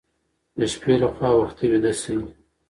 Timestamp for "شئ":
2.01-2.17